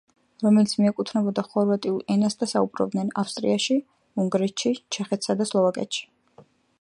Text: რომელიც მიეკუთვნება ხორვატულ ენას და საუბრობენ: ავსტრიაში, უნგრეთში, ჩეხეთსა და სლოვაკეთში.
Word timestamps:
რომელიც 0.43 0.71
მიეკუთვნება 0.83 1.43
ხორვატულ 1.49 1.99
ენას 2.15 2.37
და 2.39 2.47
საუბრობენ: 2.53 3.13
ავსტრიაში, 3.23 3.77
უნგრეთში, 4.25 4.73
ჩეხეთსა 4.97 5.37
და 5.43 5.51
სლოვაკეთში. 5.51 6.09